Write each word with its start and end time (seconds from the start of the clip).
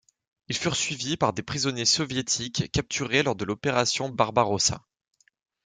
Ils 0.47 0.57
furent 0.57 0.75
suivis 0.77 1.15
par 1.15 1.31
des 1.31 1.43
prisonniers 1.43 1.85
soviétiques 1.85 2.71
capturés 2.71 3.21
lors 3.21 3.35
de 3.35 3.45
l'Opération 3.45 4.09
Barbarossa. 4.09 4.83